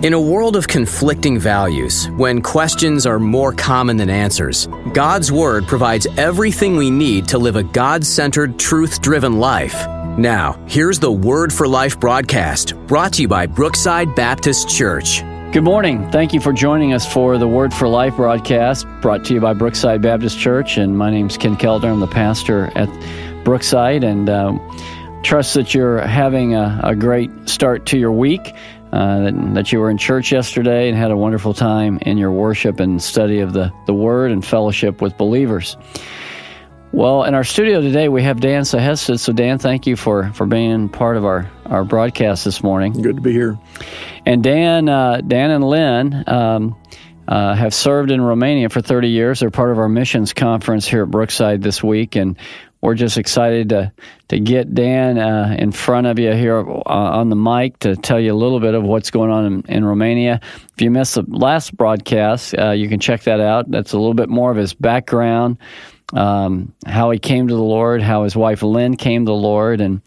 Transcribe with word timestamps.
In 0.00 0.12
a 0.12 0.20
world 0.20 0.54
of 0.54 0.68
conflicting 0.68 1.40
values, 1.40 2.08
when 2.10 2.40
questions 2.40 3.04
are 3.04 3.18
more 3.18 3.52
common 3.52 3.96
than 3.96 4.08
answers, 4.08 4.68
God's 4.94 5.32
Word 5.32 5.66
provides 5.66 6.06
everything 6.16 6.76
we 6.76 6.88
need 6.88 7.26
to 7.26 7.38
live 7.38 7.56
a 7.56 7.64
God 7.64 8.06
centered, 8.06 8.60
truth 8.60 9.02
driven 9.02 9.40
life. 9.40 9.74
Now, 10.16 10.52
here's 10.68 11.00
the 11.00 11.10
Word 11.10 11.52
for 11.52 11.66
Life 11.66 11.98
broadcast, 11.98 12.74
brought 12.86 13.14
to 13.14 13.22
you 13.22 13.28
by 13.28 13.46
Brookside 13.46 14.14
Baptist 14.14 14.68
Church. 14.68 15.22
Good 15.50 15.64
morning. 15.64 16.08
Thank 16.12 16.32
you 16.32 16.38
for 16.40 16.52
joining 16.52 16.92
us 16.92 17.04
for 17.12 17.36
the 17.36 17.48
Word 17.48 17.74
for 17.74 17.88
Life 17.88 18.14
broadcast, 18.14 18.86
brought 19.02 19.24
to 19.24 19.34
you 19.34 19.40
by 19.40 19.52
Brookside 19.52 20.00
Baptist 20.00 20.38
Church. 20.38 20.76
And 20.76 20.96
my 20.96 21.10
name's 21.10 21.36
Ken 21.36 21.56
Keltner. 21.56 21.90
I'm 21.90 21.98
the 21.98 22.06
pastor 22.06 22.70
at 22.76 22.88
Brookside, 23.42 24.04
and 24.04 24.30
uh, 24.30 24.56
trust 25.24 25.54
that 25.54 25.74
you're 25.74 25.98
having 26.06 26.54
a, 26.54 26.80
a 26.84 26.94
great 26.94 27.32
start 27.48 27.86
to 27.86 27.98
your 27.98 28.12
week 28.12 28.54
uh, 28.92 29.20
that, 29.20 29.54
that, 29.54 29.72
you 29.72 29.80
were 29.80 29.90
in 29.90 29.98
church 29.98 30.32
yesterday 30.32 30.88
and 30.88 30.96
had 30.96 31.10
a 31.10 31.16
wonderful 31.16 31.54
time 31.54 31.98
in 32.02 32.18
your 32.18 32.32
worship 32.32 32.80
and 32.80 33.02
study 33.02 33.40
of 33.40 33.52
the, 33.52 33.72
the 33.86 33.94
Word 33.94 34.32
and 34.32 34.44
fellowship 34.44 35.02
with 35.02 35.16
believers. 35.16 35.76
Well, 36.90 37.24
in 37.24 37.34
our 37.34 37.44
studio 37.44 37.82
today, 37.82 38.08
we 38.08 38.22
have 38.22 38.40
Dan 38.40 38.62
Sahested. 38.62 39.20
So, 39.20 39.34
Dan, 39.34 39.58
thank 39.58 39.86
you 39.86 39.94
for, 39.94 40.32
for 40.32 40.46
being 40.46 40.88
part 40.88 41.18
of 41.18 41.26
our, 41.26 41.50
our 41.66 41.84
broadcast 41.84 42.46
this 42.46 42.62
morning. 42.62 42.94
Good 42.94 43.16
to 43.16 43.22
be 43.22 43.32
here. 43.32 43.58
And 44.24 44.42
Dan, 44.42 44.88
uh, 44.88 45.20
Dan 45.20 45.50
and 45.50 45.64
Lynn 45.64 46.24
um, 46.26 46.76
uh, 47.28 47.54
have 47.54 47.74
served 47.74 48.10
in 48.10 48.22
Romania 48.22 48.70
for 48.70 48.80
30 48.80 49.08
years. 49.08 49.40
They're 49.40 49.50
part 49.50 49.70
of 49.70 49.78
our 49.78 49.88
missions 49.88 50.32
conference 50.32 50.88
here 50.88 51.02
at 51.02 51.10
Brookside 51.10 51.62
this 51.62 51.84
week, 51.84 52.16
and 52.16 52.38
we're 52.80 52.94
just 52.94 53.18
excited 53.18 53.70
to 53.70 53.92
to 54.28 54.38
get 54.38 54.74
Dan 54.74 55.18
uh, 55.18 55.56
in 55.58 55.72
front 55.72 56.06
of 56.06 56.18
you 56.18 56.32
here 56.32 56.58
uh, 56.58 56.82
on 56.84 57.30
the 57.30 57.36
mic 57.36 57.78
to 57.80 57.96
tell 57.96 58.20
you 58.20 58.32
a 58.32 58.36
little 58.36 58.60
bit 58.60 58.74
of 58.74 58.82
what's 58.84 59.10
going 59.10 59.30
on 59.30 59.46
in, 59.46 59.64
in 59.68 59.84
Romania. 59.84 60.40
If 60.74 60.82
you 60.82 60.90
missed 60.90 61.14
the 61.14 61.24
last 61.26 61.76
broadcast, 61.76 62.54
uh, 62.56 62.70
you 62.70 62.88
can 62.88 63.00
check 63.00 63.22
that 63.22 63.40
out. 63.40 63.70
That's 63.70 63.92
a 63.92 63.98
little 63.98 64.14
bit 64.14 64.28
more 64.28 64.50
of 64.50 64.56
his 64.56 64.74
background, 64.74 65.58
um, 66.12 66.74
how 66.86 67.10
he 67.10 67.18
came 67.18 67.48
to 67.48 67.54
the 67.54 67.62
Lord, 67.62 68.02
how 68.02 68.24
his 68.24 68.36
wife 68.36 68.62
Lynn 68.62 68.96
came 68.96 69.24
to 69.24 69.30
the 69.30 69.36
Lord, 69.36 69.80
and 69.80 70.00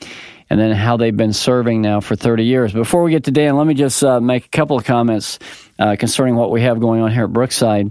and 0.50 0.60
then 0.60 0.73
how 0.73 0.98
they've 0.98 1.16
been 1.16 1.32
serving 1.32 1.82
now 1.82 2.02
for 2.02 2.17
30 2.17 2.44
years. 2.44 2.73
Before 2.73 3.04
we 3.04 3.12
get 3.12 3.23
to 3.23 3.32
Dan, 3.32 3.56
let 3.56 3.66
me 3.66 3.73
just 3.73 4.04
uh, 4.04 4.20
make 4.20 4.45
a 4.45 4.50
couple 4.50 4.78
of 4.78 4.84
comments 4.84 5.40
uh, 5.80 5.95
concerning 5.98 6.36
what 6.36 6.52
we 6.52 6.62
have 6.62 6.82
going 6.82 7.02
on 7.02 7.10
here 7.10 7.23
at 7.23 7.32
Brookside. 7.32 7.90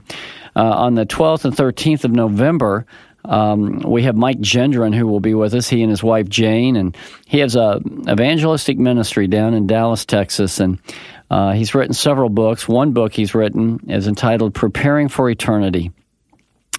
Uh, 0.55 0.65
on 0.65 0.95
the 0.95 1.07
12th 1.07 1.47
and 1.47 1.55
13th 1.57 2.05
of 2.05 2.11
November, 2.11 2.85
um, 3.25 3.81
we 3.81 4.05
have 4.05 4.17
Mike 4.17 4.41
Gendron 4.41 4.95
who 4.95 5.07
will 5.07 5.21
be 5.21 5.35
with 5.35 5.55
us. 5.55 5.69
He 5.69 5.83
and 5.83 5.91
his 5.91 6.03
wife 6.03 6.29
Jane, 6.29 6.77
and 6.77 6.97
he 7.27 7.39
has 7.39 7.57
a 7.57 7.81
evangelistic 8.09 8.79
ministry 8.79 9.27
down 9.27 9.55
in 9.55 9.67
Dallas, 9.67 10.05
Texas, 10.05 10.61
and 10.61 10.79
uh, 11.31 11.53
he's 11.53 11.75
written 11.75 11.93
several 11.93 12.29
books. 12.29 12.67
One 12.67 12.93
book 12.93 13.13
he's 13.13 13.35
written 13.35 13.81
is 13.89 14.07
entitled 14.07 14.55
"Preparing 14.55 15.09
for 15.09 15.29
Eternity." 15.29 15.93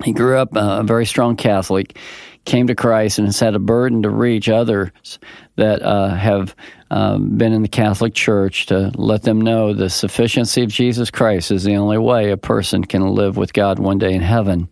He 0.04 0.14
grew 0.14 0.38
up 0.38 0.56
uh, 0.56 0.80
a 0.80 0.84
very 0.84 1.06
strong 1.06 1.36
Catholic, 1.36 1.98
came 2.44 2.68
to 2.68 2.76
Christ, 2.76 3.20
and 3.20 3.28
has 3.28 3.40
had 3.40 3.54
a 3.54 3.60
burden 3.60 4.02
to 4.02 4.10
reach 4.10 4.50
others 4.50 5.20
that 5.58 5.84
uh, 5.84 6.10
have 6.10 6.56
um, 6.90 7.38
been 7.38 7.54
in 7.54 7.62
the 7.62 7.68
Catholic 7.68 8.16
Church 8.16 8.66
to 8.68 8.92
let 8.96 9.22
them 9.22 9.40
know 9.40 9.74
the 9.74 9.92
sufficiency 9.92 10.64
of 10.64 10.70
Jesus 10.70 11.12
Christ 11.12 11.52
is 11.52 11.64
the 11.64 11.76
only 11.76 12.00
way 12.00 12.32
a 12.32 12.38
person 12.38 12.84
can 12.84 13.08
live 13.10 13.38
with 13.38 13.54
God 13.54 13.78
one 13.78 14.00
day 14.00 14.14
in 14.14 14.22
heaven 14.22 14.70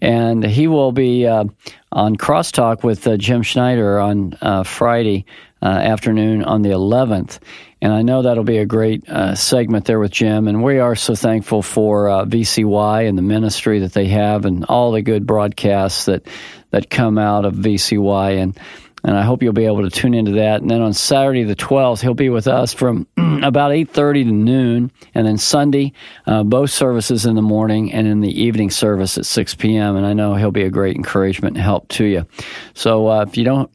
and 0.00 0.44
he 0.44 0.66
will 0.66 0.92
be 0.92 1.26
uh, 1.26 1.44
on 1.92 2.16
Crosstalk 2.16 2.82
with 2.82 3.06
uh, 3.06 3.16
Jim 3.16 3.42
Schneider 3.42 3.98
on 3.98 4.34
uh, 4.40 4.62
Friday 4.62 5.26
uh, 5.62 5.66
afternoon 5.66 6.44
on 6.44 6.62
the 6.62 6.70
11th. 6.70 7.38
And 7.82 7.92
I 7.92 8.02
know 8.02 8.22
that'll 8.22 8.44
be 8.44 8.58
a 8.58 8.66
great 8.66 9.08
uh, 9.08 9.34
segment 9.34 9.86
there 9.86 9.98
with 9.98 10.12
Jim. 10.12 10.48
And 10.48 10.62
we 10.62 10.78
are 10.78 10.94
so 10.94 11.14
thankful 11.14 11.62
for 11.62 12.08
uh, 12.08 12.24
VCY 12.24 13.08
and 13.08 13.16
the 13.16 13.22
ministry 13.22 13.80
that 13.80 13.92
they 13.92 14.06
have 14.08 14.44
and 14.44 14.64
all 14.66 14.92
the 14.92 15.02
good 15.02 15.26
broadcasts 15.26 16.04
that, 16.04 16.26
that 16.70 16.90
come 16.90 17.16
out 17.16 17.44
of 17.44 17.54
VCY. 17.54 18.38
And 18.38 18.58
and 19.04 19.16
I 19.16 19.22
hope 19.22 19.42
you'll 19.42 19.52
be 19.52 19.66
able 19.66 19.82
to 19.82 19.90
tune 19.90 20.14
into 20.14 20.32
that. 20.32 20.60
And 20.60 20.70
then 20.70 20.82
on 20.82 20.92
Saturday 20.92 21.44
the 21.44 21.56
12th, 21.56 22.00
he'll 22.00 22.14
be 22.14 22.28
with 22.28 22.46
us 22.46 22.72
from 22.72 23.06
about 23.16 23.72
8:30 23.72 24.24
to 24.24 24.32
noon, 24.32 24.92
and 25.14 25.26
then 25.26 25.38
Sunday, 25.38 25.92
uh, 26.26 26.42
both 26.42 26.70
services 26.70 27.26
in 27.26 27.34
the 27.34 27.42
morning 27.42 27.92
and 27.92 28.06
in 28.06 28.20
the 28.20 28.42
evening 28.42 28.70
service 28.70 29.18
at 29.18 29.26
6 29.26 29.54
p.m. 29.56 29.96
And 29.96 30.06
I 30.06 30.12
know 30.12 30.34
he'll 30.34 30.50
be 30.50 30.64
a 30.64 30.70
great 30.70 30.96
encouragement 30.96 31.56
and 31.56 31.64
help 31.64 31.88
to 31.88 32.04
you. 32.04 32.26
So 32.74 33.08
uh, 33.08 33.24
if 33.28 33.36
you 33.36 33.44
don't 33.44 33.70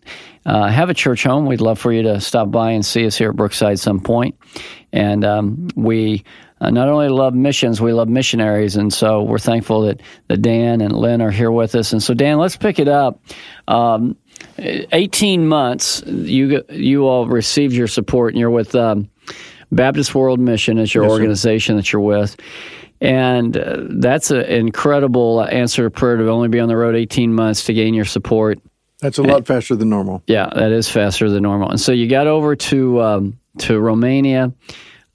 uh, 0.46 0.68
have 0.68 0.90
a 0.90 0.94
church 0.94 1.24
home, 1.24 1.46
we'd 1.46 1.62
love 1.62 1.80
for 1.80 1.92
you 1.92 2.04
to 2.04 2.22
stop 2.22 2.52
by 2.52 2.72
and 2.72 2.86
see 2.86 3.06
us 3.06 3.18
here 3.18 3.30
at 3.30 3.36
Brookside 3.36 3.80
some 3.80 4.00
point. 4.00 4.36
And 4.92 5.26
um, 5.26 5.68
we 5.76 6.24
uh, 6.62 6.70
not 6.70 6.88
only 6.88 7.10
love 7.10 7.34
missions, 7.34 7.82
we 7.82 7.92
love 7.92 8.08
missionaries. 8.08 8.76
And 8.78 8.94
so 8.94 9.24
we're 9.24 9.40
thankful 9.40 9.82
that, 9.82 10.02
that 10.28 10.42
Dan 10.42 10.82
and 10.82 10.96
Lynn 10.96 11.22
are 11.22 11.32
here 11.32 11.52
with 11.52 11.76
us. 11.76 11.92
And 11.92 12.02
so, 12.02 12.14
Dan, 12.14 12.38
let's 12.38 12.56
pick 12.56 12.80
it 12.80 12.88
up. 12.88 13.20
Um, 13.68 14.16
18 14.92 15.48
months, 15.48 16.04
you 16.06 16.64
you 16.70 17.08
all 17.08 17.28
received 17.28 17.74
your 17.74 17.88
support, 17.88 18.34
and 18.34 18.40
you're 18.40 18.50
with 18.50 18.76
um, 18.76 19.10
Baptist 19.72 20.16
World 20.16 20.40
Mission 20.40 20.78
as 20.78 20.94
your 20.94 21.04
yes, 21.04 21.12
organization 21.12 21.74
sir. 21.74 21.78
that 21.78 21.94
you're 21.94 22.02
with. 22.02 22.36
And 23.02 23.58
uh, 23.58 23.78
that's 23.90 24.32
an 24.32 24.46
incredible 24.46 25.44
answer 25.44 25.84
to 25.84 25.90
prayer 25.90 26.18
to 26.18 26.30
only 26.30 26.48
be 26.48 26.60
on 26.60 26.70
the 26.70 26.78
road 26.78 26.96
18 26.96 27.34
months 27.34 27.66
to 27.66 27.74
gain 27.74 27.94
your 27.94 28.06
support. 28.06 28.60
That's 29.02 29.18
a 29.18 29.24
lot 29.24 29.38
and, 29.38 29.48
faster 29.48 29.76
than 29.76 29.90
normal. 29.90 30.24
Yeah, 30.28 30.50
that 30.56 30.72
is 30.72 30.90
faster 30.90 31.30
than 31.30 31.44
normal. 31.44 31.70
And 31.70 31.80
so 31.80 31.92
you 31.92 32.08
got 32.08 32.28
over 32.28 32.56
to 32.56 33.02
um, 33.02 33.40
to 33.60 33.80
Romania 33.80 34.54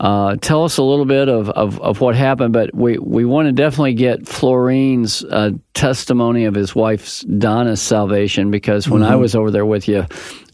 uh, 0.00 0.34
tell 0.36 0.64
us 0.64 0.78
a 0.78 0.82
little 0.82 1.04
bit 1.04 1.28
of, 1.28 1.50
of, 1.50 1.78
of, 1.82 2.00
what 2.00 2.16
happened, 2.16 2.54
but 2.54 2.74
we, 2.74 2.96
we 2.96 3.26
want 3.26 3.48
to 3.48 3.52
definitely 3.52 3.92
get 3.92 4.26
Florine's 4.26 5.22
uh, 5.22 5.50
testimony 5.74 6.46
of 6.46 6.54
his 6.54 6.74
wife's 6.74 7.20
Donna's 7.20 7.82
salvation 7.82 8.50
because 8.50 8.88
when 8.88 9.02
mm-hmm. 9.02 9.12
I 9.12 9.16
was 9.16 9.34
over 9.34 9.50
there 9.50 9.66
with 9.66 9.88
you, 9.88 10.06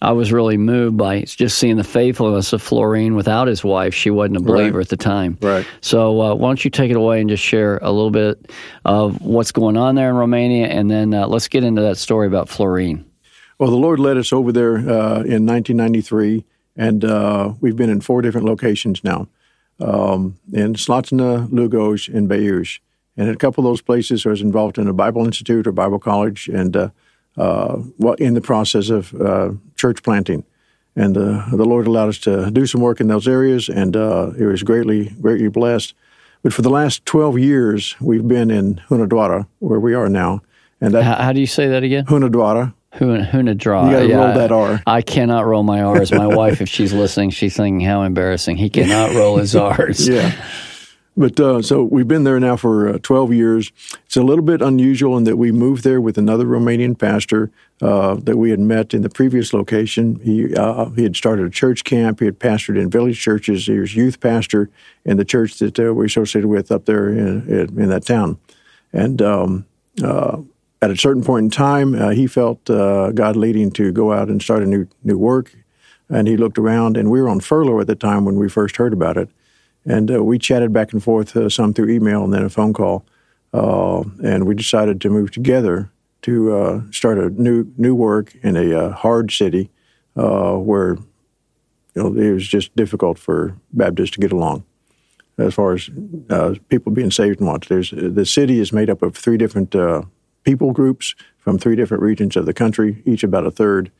I 0.02 0.10
was 0.12 0.32
really 0.32 0.56
moved 0.56 0.96
by 0.96 1.20
just 1.20 1.58
seeing 1.58 1.76
the 1.76 1.84
faithfulness 1.84 2.52
of 2.52 2.60
Florine 2.60 3.14
without 3.14 3.46
his 3.46 3.62
wife. 3.62 3.94
She 3.94 4.10
wasn't 4.10 4.38
a 4.38 4.40
believer 4.40 4.78
right. 4.78 4.84
at 4.84 4.88
the 4.88 4.96
time. 4.96 5.38
Right. 5.40 5.64
So 5.80 6.20
uh, 6.20 6.34
why 6.34 6.48
don't 6.48 6.64
you 6.64 6.70
take 6.72 6.90
it 6.90 6.96
away 6.96 7.20
and 7.20 7.30
just 7.30 7.44
share 7.44 7.78
a 7.78 7.92
little 7.92 8.10
bit 8.10 8.50
of 8.84 9.22
what's 9.22 9.52
going 9.52 9.76
on 9.76 9.94
there 9.94 10.10
in 10.10 10.16
Romania, 10.16 10.66
and 10.66 10.90
then 10.90 11.14
uh, 11.14 11.28
let's 11.28 11.46
get 11.46 11.62
into 11.62 11.82
that 11.82 11.98
story 11.98 12.26
about 12.26 12.48
Florine. 12.48 13.08
Well, 13.60 13.70
the 13.70 13.76
Lord 13.76 14.00
led 14.00 14.16
us 14.16 14.32
over 14.32 14.50
there 14.50 14.76
uh, 14.76 15.22
in 15.22 15.46
1993, 15.46 16.44
and 16.74 17.04
uh, 17.04 17.52
we've 17.60 17.76
been 17.76 17.90
in 17.90 18.00
four 18.00 18.22
different 18.22 18.44
locations 18.44 19.04
now 19.04 19.28
um, 19.80 20.38
in 20.52 20.74
Slatina, 20.74 21.48
Lugoj, 21.48 22.12
and 22.14 22.28
Beiuș. 22.28 22.78
And 23.16 23.30
a 23.30 23.36
couple 23.36 23.64
of 23.64 23.70
those 23.70 23.80
places 23.80 24.26
I 24.26 24.30
was 24.30 24.42
involved 24.42 24.78
in 24.78 24.88
a 24.88 24.92
Bible 24.92 25.24
Institute 25.24 25.66
or 25.66 25.72
Bible 25.72 25.98
College 25.98 26.48
and 26.48 26.76
uh, 26.76 26.90
uh, 27.38 27.78
in 28.18 28.34
the 28.34 28.40
process 28.40 28.90
of 28.90 29.14
uh, 29.14 29.52
church 29.76 30.02
planting. 30.02 30.44
And 30.94 31.16
uh, 31.16 31.44
the 31.50 31.64
Lord 31.64 31.86
allowed 31.86 32.08
us 32.08 32.18
to 32.20 32.50
do 32.50 32.66
some 32.66 32.80
work 32.80 33.00
in 33.00 33.08
those 33.08 33.28
areas, 33.28 33.68
and 33.68 33.96
uh, 33.96 34.32
it 34.38 34.46
was 34.46 34.62
greatly, 34.62 35.10
greatly 35.20 35.48
blessed. 35.48 35.94
But 36.42 36.54
for 36.54 36.62
the 36.62 36.70
last 36.70 37.04
12 37.04 37.38
years, 37.38 37.96
we've 38.00 38.26
been 38.26 38.50
in 38.50 38.80
Hunedoara, 38.88 39.46
where 39.58 39.80
we 39.80 39.94
are 39.94 40.08
now. 40.08 40.42
And 40.80 40.94
that, 40.94 41.04
how, 41.04 41.16
how 41.16 41.32
do 41.32 41.40
you 41.40 41.46
say 41.46 41.68
that 41.68 41.82
again? 41.82 42.06
Hunedoara. 42.94 43.30
Hunadra. 43.30 43.84
You 43.84 43.90
got 43.90 44.00
to 44.00 44.08
yeah, 44.08 44.16
roll 44.16 44.34
that 44.34 44.52
R. 44.52 44.82
I 44.86 45.02
cannot 45.02 45.44
roll 45.46 45.62
my 45.62 45.82
R's. 45.82 46.12
My 46.12 46.26
wife, 46.34 46.60
if 46.60 46.68
she's 46.68 46.92
listening, 46.92 47.30
she's 47.30 47.56
thinking 47.56 47.80
how 47.80 48.02
embarrassing. 48.02 48.56
He 48.56 48.70
cannot 48.70 49.14
roll 49.14 49.36
his 49.36 49.54
R's. 49.56 50.06
yeah. 50.08 50.32
But 51.18 51.40
uh, 51.40 51.62
so 51.62 51.82
we've 51.82 52.06
been 52.06 52.24
there 52.24 52.38
now 52.38 52.56
for 52.56 52.90
uh, 52.90 52.98
12 53.02 53.32
years. 53.32 53.72
It's 54.04 54.18
a 54.18 54.22
little 54.22 54.44
bit 54.44 54.60
unusual 54.60 55.16
in 55.16 55.24
that 55.24 55.38
we 55.38 55.50
moved 55.50 55.82
there 55.82 55.98
with 55.98 56.18
another 56.18 56.44
Romanian 56.44 56.98
pastor 56.98 57.50
uh, 57.80 58.16
that 58.16 58.36
we 58.36 58.50
had 58.50 58.60
met 58.60 58.92
in 58.92 59.00
the 59.00 59.08
previous 59.08 59.54
location. 59.54 60.20
He 60.22 60.54
uh, 60.54 60.90
he 60.90 61.04
had 61.04 61.16
started 61.16 61.46
a 61.46 61.50
church 61.50 61.84
camp. 61.84 62.20
He 62.20 62.26
had 62.26 62.38
pastored 62.38 62.78
in 62.78 62.90
village 62.90 63.18
churches. 63.18 63.66
He 63.66 63.78
was 63.78 63.96
youth 63.96 64.20
pastor 64.20 64.68
in 65.06 65.16
the 65.16 65.24
church 65.24 65.58
that 65.58 65.78
uh, 65.78 65.94
we're 65.94 66.04
associated 66.04 66.48
with 66.48 66.70
up 66.70 66.84
there 66.84 67.08
in, 67.08 67.48
in 67.48 67.88
that 67.88 68.04
town. 68.04 68.38
And 68.92 69.22
um, 69.22 69.66
uh, 70.04 70.42
at 70.86 70.92
a 70.92 70.96
certain 70.96 71.24
point 71.24 71.44
in 71.44 71.50
time, 71.50 72.00
uh, 72.00 72.10
he 72.10 72.28
felt 72.28 72.70
uh, 72.70 73.10
God 73.10 73.34
leading 73.34 73.72
to 73.72 73.90
go 73.90 74.12
out 74.12 74.28
and 74.28 74.40
start 74.40 74.62
a 74.62 74.66
new 74.66 74.86
new 75.02 75.18
work, 75.18 75.52
and 76.08 76.28
he 76.28 76.36
looked 76.36 76.58
around. 76.58 76.96
And 76.96 77.10
we 77.10 77.20
were 77.20 77.28
on 77.28 77.40
furlough 77.40 77.80
at 77.80 77.88
the 77.88 77.96
time 77.96 78.24
when 78.24 78.36
we 78.36 78.48
first 78.48 78.76
heard 78.76 78.92
about 78.92 79.16
it, 79.16 79.28
and 79.84 80.10
uh, 80.10 80.22
we 80.22 80.38
chatted 80.38 80.72
back 80.72 80.92
and 80.92 81.02
forth 81.02 81.36
uh, 81.36 81.48
some 81.48 81.74
through 81.74 81.90
email 81.90 82.22
and 82.22 82.32
then 82.32 82.44
a 82.44 82.48
phone 82.48 82.72
call, 82.72 83.04
uh, 83.52 84.04
and 84.22 84.46
we 84.46 84.54
decided 84.54 85.00
to 85.00 85.10
move 85.10 85.32
together 85.32 85.90
to 86.22 86.56
uh, 86.56 86.82
start 86.92 87.18
a 87.18 87.30
new 87.30 87.66
new 87.76 87.94
work 87.94 88.36
in 88.44 88.56
a 88.56 88.92
hard 88.92 89.32
city 89.32 89.70
where 90.14 90.94
you 91.96 92.02
know 92.02 92.14
it 92.14 92.32
was 92.32 92.46
just 92.46 92.76
difficult 92.76 93.18
for 93.18 93.56
Baptists 93.72 94.12
to 94.12 94.20
get 94.20 94.30
along 94.30 94.64
as 95.36 95.52
far 95.52 95.74
as 95.74 95.90
people 96.68 96.92
being 96.92 97.10
saved 97.10 97.40
and 97.40 97.48
what. 97.48 97.62
There's 97.62 97.90
the 97.90 98.24
city 98.24 98.60
is 98.60 98.72
made 98.72 98.88
up 98.88 99.02
of 99.02 99.16
three 99.16 99.36
different 99.36 99.74
people 100.46 100.72
groups 100.72 101.14
from 101.36 101.58
three 101.58 101.76
different 101.76 102.02
regions 102.02 102.36
of 102.36 102.46
the 102.46 102.54
country, 102.54 103.02
each 103.04 103.22
about 103.22 103.44
a 103.44 103.50
third. 103.50 103.92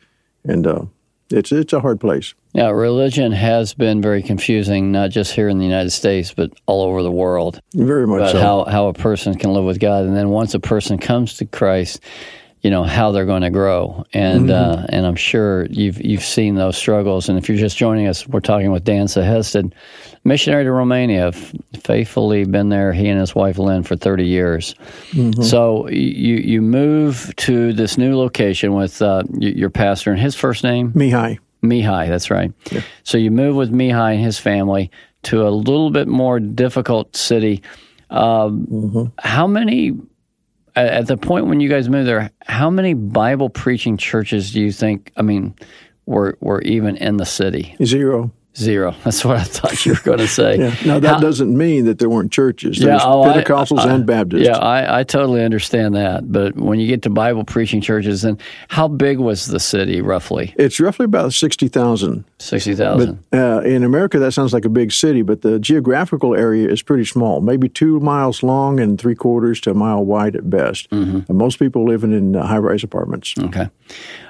And 0.44 0.66
uh, 0.66 0.87
it's 1.31 1.52
it's 1.52 1.72
a 1.72 1.81
hard 1.81 2.00
place. 2.00 2.34
Yeah, 2.52 2.70
religion 2.70 3.32
has 3.32 3.75
been 3.75 4.00
very 4.00 4.22
confusing, 4.22 4.93
not 4.93 5.10
just 5.10 5.32
here 5.32 5.48
in 5.48 5.58
the 5.58 5.64
United 5.64 5.90
States, 5.90 6.32
but 6.32 6.52
all 6.66 6.82
over 6.82 7.02
the 7.02 7.10
world. 7.10 7.60
Very 7.75 8.06
much 8.06 8.20
about 8.20 8.32
so. 8.32 8.40
how 8.40 8.64
how 8.64 8.87
a 8.87 8.94
person 8.94 9.34
can 9.34 9.52
live 9.52 9.64
with 9.64 9.81
God, 9.81 10.04
and 10.04 10.16
then 10.16 10.31
once 10.31 10.54
a 10.54 10.60
person 10.60 10.98
comes 10.98 11.34
to 11.34 11.46
Christ, 11.46 12.00
you 12.62 12.70
know 12.70 12.82
how 12.82 13.12
they're 13.12 13.26
going 13.26 13.43
to 13.43 13.50
grow, 13.50 14.05
and 14.12 14.49
Mm-hmm. 14.49 14.81
uh, 14.81 14.87
and 14.88 15.06
I'm 15.06 15.17
sure 15.17 15.67
you've 15.67 16.00
you've 16.05 16.25
seen 16.25 16.55
those 16.56 16.76
struggles. 16.76 17.29
And 17.29 17.38
if 17.38 17.49
you're 17.49 17.58
just 17.58 17.76
joining 17.76 18.06
us, 18.08 18.26
we're 18.26 18.41
talking 18.41 18.73
with 18.73 18.85
Dan 18.85 19.06
Sahested, 19.06 19.73
missionary 20.25 20.64
to 20.64 20.73
Romania, 20.73 21.32
faithfully 21.81 22.44
been 22.44 22.69
there. 22.70 22.93
He 22.93 23.08
and 23.08 23.20
his 23.20 23.35
wife 23.35 23.58
Lynn 23.58 23.82
for 23.82 23.94
30 23.97 24.26
years. 24.26 24.75
Mm-hmm. 25.12 25.43
So 25.43 25.88
you 25.88 26.37
you 26.37 26.62
move 26.62 27.32
to 27.37 27.73
this 27.73 27.97
new 27.99 28.17
location 28.17 28.75
with 28.75 29.00
uh, 29.00 29.23
your 29.38 29.70
pastor 29.70 30.11
and 30.11 30.20
his 30.20 30.35
first 30.35 30.64
name. 30.64 30.93
Mihai. 30.93 31.38
Mihai, 31.62 32.08
that's 32.08 32.31
right. 32.31 32.53
So 33.03 33.19
you 33.19 33.31
move 33.31 33.56
with 33.56 33.73
Mihai 33.73 34.14
and 34.14 34.25
his 34.25 34.38
family 34.38 34.91
to 35.25 35.47
a 35.47 35.50
little 35.50 35.91
bit 35.91 36.06
more 36.06 36.38
difficult 36.38 37.17
city. 37.17 37.62
Um, 38.11 39.12
How 39.19 39.47
many, 39.49 39.93
at 40.76 41.06
the 41.06 41.17
point 41.17 41.46
when 41.46 41.61
you 41.61 41.69
guys 41.69 41.88
moved 41.88 42.08
there, 42.08 42.31
how 42.43 42.70
many 42.70 42.94
Bible 42.94 43.49
preaching 43.49 43.96
churches 43.96 44.52
do 44.52 44.61
you 44.61 44.70
think, 44.70 45.12
I 45.17 45.23
mean, 45.23 45.55
were, 46.05 46.37
were 46.40 46.61
even 46.62 46.96
in 46.96 47.17
the 47.17 47.26
city? 47.26 47.75
Zero. 47.84 48.32
Zero. 48.56 48.94
That's 49.05 49.25
what 49.25 49.37
I 49.37 49.44
thought 49.44 49.85
you 49.85 49.93
were 49.93 50.00
going 50.03 50.19
to 50.26 50.29
say. 50.29 50.58
Yeah. 50.58 50.75
Now 50.85 50.99
that 50.99 51.14
How- 51.14 51.20
doesn't 51.20 51.56
mean 51.56 51.85
that 51.85 51.99
there 51.99 52.08
weren't 52.08 52.32
churches. 52.32 52.79
There's 52.79 53.03
oh, 53.05 53.23
I- 53.23 53.35
Pentecostals 53.43 53.81
I- 53.81 53.93
and 53.94 54.06
Baptists. 54.06 54.47
Yeah, 54.47 54.56
I, 54.58 55.00
I 55.00 55.03
totally 55.05 55.44
understand 55.44 55.94
that. 55.94 56.31
But 56.32 56.56
when 56.56 56.81
you 56.81 56.87
get 56.87 57.03
to 57.03 57.11
Bible 57.11 57.44
preaching 57.44 57.81
churches, 57.81 58.23
then 58.23 58.38
how 58.69 58.88
big 58.88 59.19
was 59.19 59.47
the 59.47 59.61
city 59.61 60.00
roughly? 60.00 60.55
It's 60.58 60.81
roughly 60.81 61.05
about 61.05 61.32
sixty 61.35 61.69
thousand. 61.69 62.25
60,000. 62.38 63.19
Uh, 63.32 63.61
in 63.64 63.82
America, 63.82 64.19
that 64.19 64.32
sounds 64.32 64.53
like 64.53 64.67
a 64.67 64.69
big 64.69 64.93
city, 64.93 65.23
but 65.23 65.41
the 65.41 65.58
geographical 65.58 66.35
area 66.35 66.69
is 66.69 66.82
pretty 66.82 67.06
small, 67.06 67.41
maybe 67.41 67.67
two 67.67 67.99
miles 68.00 68.43
long 68.43 68.79
and 68.79 69.00
three 69.00 69.14
quarters 69.14 69.58
to 69.62 69.70
a 69.70 69.75
mile 69.75 70.05
wide 70.05 70.37
at 70.37 70.49
best. 70.50 70.91
Mm-hmm. 70.91 71.20
And 71.29 71.38
most 71.38 71.58
people 71.58 71.87
living 71.87 72.12
in 72.12 72.37
uh, 72.37 72.47
high 72.47 72.58
rise 72.58 72.85
apartments. 72.85 73.35
Okay. 73.38 73.70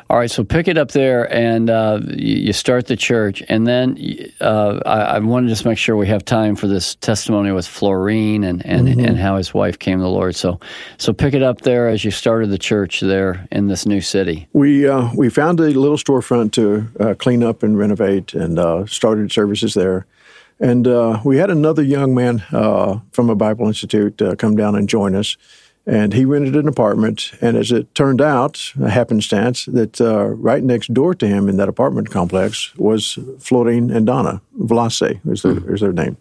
All 0.09 0.17
right, 0.17 0.31
so 0.31 0.45
pick 0.45 0.69
it 0.69 0.79
up 0.79 0.93
there, 0.93 1.33
and 1.35 1.69
uh, 1.69 2.01
you, 2.15 2.53
start 2.53 2.87
the 2.87 2.97
church, 2.97 3.43
and 3.49 3.67
then 3.67 3.99
uh, 4.41 4.81
I, 4.87 5.01
I 5.01 5.19
want 5.19 5.47
to 5.47 5.49
just 5.49 5.65
make 5.65 5.79
sure 5.79 5.97
we 5.97 6.07
have 6.07 6.25
time 6.25 6.55
for 6.55 6.69
this 6.69 6.95
testimony 6.95 7.51
with 7.51 7.67
Florine 7.67 8.45
and 8.45 8.65
and, 8.65 8.89
and 8.89 9.19
how 9.19 9.37
his 9.37 9.53
wife 9.53 9.81
came 9.81 9.99
to 9.99 10.03
the 10.05 10.09
Lord. 10.09 10.37
So, 10.37 10.61
so 10.97 11.13
pick 11.13 11.35
it 11.35 11.43
up 11.43 11.63
there 11.63 11.89
as 11.89 12.05
you 12.05 12.13
started 12.13 12.51
the 12.51 12.59
church 12.59 13.01
there 13.01 13.49
in 13.51 13.67
this 13.67 13.85
new 13.85 14.01
city. 14.01 14.47
We 14.53 14.89
uh, 14.89 15.11
we 15.17 15.29
found 15.29 15.59
a 15.59 15.65
little 15.65 15.97
storefront 15.97 16.53
to 16.53 16.89
uh, 17.01 17.15
clean 17.15 17.43
up 17.43 17.65
and 17.65 17.77
renovate, 17.77 18.33
and 18.33 18.61
uh, 18.61 18.87
started 18.87 19.33
services 19.33 19.75
there. 19.75 20.07
And 20.61 20.87
uh, 20.87 21.21
we 21.25 21.37
had 21.37 21.51
another 21.51 21.83
young 21.83 22.15
man 22.15 22.45
uh, 22.53 23.01
from 23.11 23.29
a 23.29 23.35
Bible 23.35 23.67
Institute 23.67 24.23
uh, 24.23 24.37
come 24.37 24.57
down 24.57 24.77
and 24.77 24.89
join 24.89 25.15
us. 25.15 25.37
And 25.87 26.13
he 26.13 26.25
rented 26.25 26.57
an 26.57 26.67
apartment. 26.67 27.33
And 27.41 27.57
as 27.57 27.71
it 27.71 27.95
turned 27.95 28.21
out, 28.21 28.73
a 28.83 28.91
happenstance, 28.91 29.67
that 29.67 30.01
uh, 30.01 30.25
right 30.25 30.63
next 30.63 30.93
door 30.93 31.15
to 31.15 31.29
him 31.29 31.49
in 31.49 31.59
that 31.59 31.69
apartment 31.69 32.11
complex 32.11 32.75
was 32.77 33.19
Florine 33.39 33.91
and 33.91 34.05
Donna. 34.05 34.43
Vlase 34.59 35.21
is 35.25 35.43
their, 35.43 35.75
is 35.75 35.81
their 35.81 35.93
name. 35.93 36.17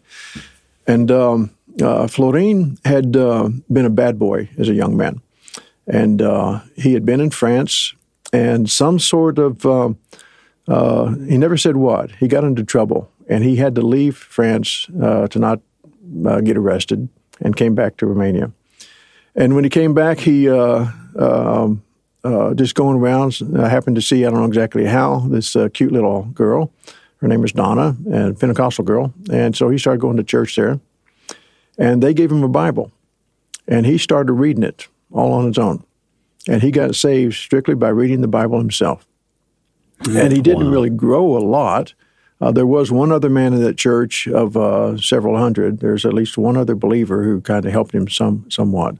And 0.85 1.09
um, 1.09 1.51
uh, 1.81 2.05
Florine 2.07 2.77
had 2.85 3.17
uh, 3.17 3.49
been 3.71 3.85
a 3.85 3.89
bad 3.89 4.19
boy 4.19 4.49
as 4.57 4.69
a 4.69 4.73
young 4.73 4.95
man. 4.95 5.21
And 5.87 6.21
uh, 6.21 6.61
he 6.75 6.93
had 6.93 7.05
been 7.05 7.19
in 7.19 7.31
France 7.31 7.95
and 8.31 8.69
some 8.69 8.99
sort 8.99 9.39
of, 9.39 9.65
uh, 9.65 9.93
uh, 10.67 11.15
he 11.27 11.37
never 11.37 11.57
said 11.57 11.75
what, 11.75 12.11
he 12.11 12.27
got 12.27 12.43
into 12.43 12.63
trouble. 12.63 13.09
And 13.27 13.43
he 13.43 13.55
had 13.55 13.73
to 13.75 13.81
leave 13.81 14.15
France 14.15 14.87
uh, 15.01 15.27
to 15.27 15.39
not 15.39 15.59
uh, 16.25 16.41
get 16.41 16.57
arrested 16.57 17.09
and 17.41 17.55
came 17.55 17.73
back 17.73 17.97
to 17.97 18.05
Romania. 18.05 18.51
And 19.35 19.53
when 19.55 19.63
he 19.63 19.69
came 19.69 19.93
back, 19.93 20.19
he 20.19 20.49
uh, 20.49 20.87
um, 21.17 21.83
uh, 22.23 22.53
just 22.53 22.75
going 22.75 22.97
around, 22.97 23.37
I 23.57 23.69
happened 23.69 23.97
to 23.97 24.01
see, 24.01 24.25
I 24.25 24.29
don't 24.29 24.39
know 24.39 24.45
exactly 24.45 24.85
how, 24.85 25.19
this 25.19 25.55
uh, 25.55 25.69
cute 25.73 25.91
little 25.91 26.23
girl. 26.23 26.71
Her 27.17 27.27
name 27.27 27.43
is 27.43 27.51
Donna, 27.51 27.95
and 28.05 28.31
a 28.31 28.33
Pentecostal 28.33 28.83
girl. 28.83 29.13
And 29.31 29.55
so 29.55 29.69
he 29.69 29.77
started 29.77 29.99
going 29.99 30.17
to 30.17 30.23
church 30.23 30.55
there. 30.55 30.79
And 31.77 32.01
they 32.01 32.13
gave 32.13 32.31
him 32.31 32.43
a 32.43 32.49
Bible. 32.49 32.91
And 33.67 33.85
he 33.85 33.97
started 33.97 34.33
reading 34.33 34.63
it 34.63 34.87
all 35.11 35.33
on 35.33 35.47
his 35.47 35.57
own. 35.57 35.83
And 36.47 36.61
he 36.61 36.71
got 36.71 36.95
saved 36.95 37.35
strictly 37.35 37.75
by 37.75 37.89
reading 37.89 38.21
the 38.21 38.27
Bible 38.27 38.59
himself. 38.59 39.05
And 40.07 40.31
he 40.31 40.41
didn't 40.41 40.69
really 40.69 40.89
grow 40.89 41.37
a 41.37 41.39
lot. 41.39 41.93
Uh, 42.41 42.51
there 42.51 42.67
was 42.67 42.91
one 42.91 43.11
other 43.11 43.29
man 43.29 43.53
in 43.53 43.63
that 43.63 43.77
church 43.77 44.27
of 44.27 44.57
uh, 44.57 44.97
several 44.97 45.37
hundred. 45.37 45.79
There's 45.79 46.05
at 46.05 46.13
least 46.13 46.37
one 46.37 46.57
other 46.57 46.75
believer 46.75 47.23
who 47.23 47.41
kind 47.41 47.65
of 47.65 47.71
helped 47.71 47.93
him 47.93 48.07
some 48.07 48.45
somewhat. 48.49 48.97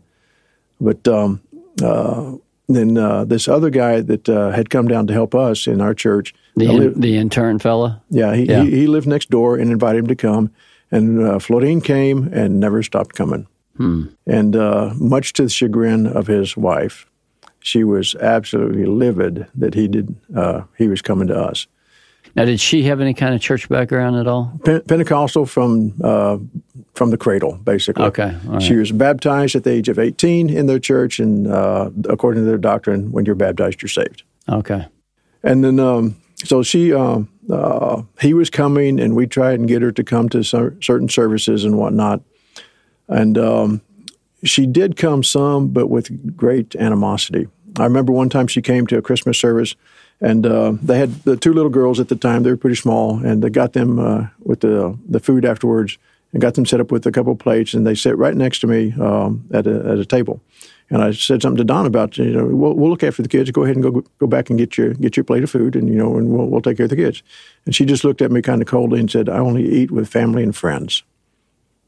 But 0.81 1.07
um, 1.07 1.41
uh, 1.83 2.33
then 2.67 2.97
uh, 2.97 3.25
this 3.25 3.47
other 3.47 3.69
guy 3.69 4.01
that 4.01 4.27
uh, 4.29 4.51
had 4.51 4.69
come 4.69 4.87
down 4.87 5.07
to 5.07 5.13
help 5.13 5.35
us 5.35 5.67
in 5.67 5.81
our 5.81 5.93
church, 5.93 6.33
The 6.55 6.65
in, 6.65 6.77
li- 6.79 6.93
the 6.95 7.17
intern 7.17 7.59
fella. 7.59 8.01
yeah, 8.09 8.33
he, 8.35 8.43
Yeah. 8.43 8.63
He, 8.63 8.71
he 8.71 8.87
lived 8.87 9.07
next 9.07 9.29
door 9.29 9.55
and 9.57 9.71
invited 9.71 9.99
him 9.99 10.07
to 10.07 10.15
come. 10.15 10.51
And 10.91 11.21
uh, 11.25 11.39
Florine 11.39 11.81
came 11.81 12.29
and 12.33 12.59
never 12.59 12.81
stopped 12.83 13.15
coming. 13.15 13.47
And 13.77 14.55
uh, 14.55 14.93
much 14.97 15.33
to 15.33 15.43
the 15.43 15.49
chagrin 15.49 16.07
of 16.07 16.27
his 16.27 16.55
wife, 16.55 17.07
she 17.59 17.83
was 17.83 18.15
absolutely 18.15 18.85
livid 18.85 19.47
that 19.53 19.73
he 19.73 19.89
did. 19.89 20.15
Uh, 20.33 20.61
he 20.77 20.87
was 20.87 21.01
coming 21.01 21.27
to 21.27 21.35
us. 21.37 21.67
Now, 22.37 22.45
did 22.45 22.59
she 22.61 22.83
have 22.83 23.01
any 23.01 23.13
kind 23.13 23.35
of 23.35 23.41
church 23.41 23.67
background 23.67 24.15
at 24.15 24.27
all? 24.27 24.57
Pentecostal 24.63 25.45
from 25.45 25.93
uh, 26.01 26.37
from 26.95 27.11
the 27.11 27.17
cradle, 27.17 27.57
basically. 27.57 28.05
Okay, 28.05 28.35
right. 28.45 28.61
She 28.61 28.75
was 28.75 28.91
baptized 28.91 29.55
at 29.55 29.63
the 29.63 29.71
age 29.71 29.89
of 29.89 29.99
18 29.99 30.49
in 30.49 30.65
their 30.65 30.79
church, 30.79 31.19
and 31.19 31.47
uh, 31.47 31.91
according 32.09 32.43
to 32.43 32.47
their 32.47 32.57
doctrine, 32.57 33.11
when 33.11 33.25
you're 33.25 33.35
baptized, 33.35 33.81
you're 33.81 33.89
saved. 33.89 34.23
Okay. 34.49 34.87
And 35.43 35.63
then, 35.63 35.79
um, 35.79 36.15
so 36.43 36.63
she, 36.63 36.93
um, 36.93 37.29
uh, 37.51 38.01
he 38.21 38.33
was 38.33 38.49
coming, 38.49 38.99
and 38.99 39.15
we 39.15 39.27
tried 39.27 39.59
and 39.59 39.67
get 39.67 39.81
her 39.81 39.91
to 39.91 40.03
come 40.03 40.29
to 40.29 40.43
cer- 40.43 40.75
certain 40.81 41.09
services 41.09 41.65
and 41.65 41.77
whatnot. 41.77 42.21
And 43.07 43.37
um, 43.37 43.81
she 44.43 44.65
did 44.65 44.95
come 44.95 45.21
some, 45.21 45.67
but 45.67 45.87
with 45.87 46.35
great 46.35 46.75
animosity. 46.75 47.47
I 47.77 47.83
remember 47.83 48.13
one 48.13 48.29
time 48.29 48.47
she 48.47 48.61
came 48.61 48.87
to 48.87 48.97
a 48.97 49.01
Christmas 49.01 49.37
service, 49.37 49.75
and 50.21 50.45
uh, 50.45 50.73
they 50.81 50.97
had 50.97 51.23
the 51.23 51.35
two 51.35 51.51
little 51.51 51.69
girls 51.69 51.99
at 51.99 52.07
the 52.07 52.15
time. 52.15 52.43
They 52.43 52.51
were 52.51 52.57
pretty 52.57 52.77
small, 52.77 53.23
and 53.23 53.43
they 53.43 53.49
got 53.49 53.73
them 53.73 53.99
uh, 53.99 54.27
with 54.39 54.61
the 54.61 54.97
the 55.09 55.19
food 55.19 55.43
afterwards, 55.43 55.97
and 56.35 56.41
got 56.41 56.55
them 56.55 56.65
set 56.65 56.81
up 56.81 56.91
with 56.91 57.05
a 57.05 57.13
couple 57.13 57.31
of 57.31 57.39
plates, 57.39 57.73
and 57.73 57.87
they 57.87 57.95
sat 57.95 58.17
right 58.17 58.35
next 58.35 58.59
to 58.59 58.67
me 58.67 58.93
um, 58.99 59.47
at 59.53 59.65
a 59.65 59.75
at 59.91 59.99
a 59.99 60.05
table. 60.05 60.41
And 60.89 61.01
I 61.01 61.11
said 61.11 61.41
something 61.41 61.57
to 61.59 61.63
Don 61.63 61.85
about 61.85 62.17
you 62.17 62.25
know 62.25 62.45
we'll, 62.45 62.73
we'll 62.73 62.89
look 62.89 63.03
after 63.03 63.21
the 63.21 63.29
kids. 63.29 63.49
Go 63.51 63.63
ahead 63.63 63.77
and 63.77 63.83
go 63.83 64.03
go 64.19 64.27
back 64.27 64.49
and 64.49 64.59
get 64.59 64.77
your 64.77 64.93
get 64.95 65.15
your 65.15 65.23
plate 65.23 65.43
of 65.43 65.49
food, 65.49 65.77
and 65.77 65.87
you 65.87 65.95
know 65.95 66.17
and 66.17 66.27
we'll 66.27 66.47
we'll 66.47 66.61
take 66.61 66.75
care 66.75 66.83
of 66.83 66.89
the 66.89 66.97
kids. 66.97 67.23
And 67.65 67.73
she 67.73 67.85
just 67.85 68.03
looked 68.03 68.21
at 68.21 68.31
me 68.31 68.41
kind 68.41 68.61
of 68.61 68.67
coldly 68.67 68.99
and 68.99 69.09
said, 69.09 69.29
"I 69.29 69.37
only 69.37 69.63
eat 69.65 69.91
with 69.91 70.09
family 70.09 70.43
and 70.43 70.53
friends." 70.53 71.03